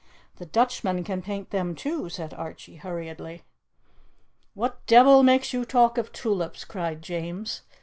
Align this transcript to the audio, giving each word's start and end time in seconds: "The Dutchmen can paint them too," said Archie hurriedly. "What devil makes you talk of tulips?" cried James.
"The 0.37 0.47
Dutchmen 0.47 1.03
can 1.03 1.21
paint 1.21 1.51
them 1.51 1.75
too," 1.75 2.09
said 2.09 2.33
Archie 2.33 2.77
hurriedly. 2.77 3.43
"What 4.55 4.83
devil 4.87 5.21
makes 5.21 5.53
you 5.53 5.63
talk 5.63 5.99
of 5.99 6.11
tulips?" 6.11 6.65
cried 6.65 7.03
James. 7.03 7.61